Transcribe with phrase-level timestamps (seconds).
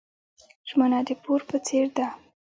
[0.69, 2.07] ژمنه د پور په څیر ده.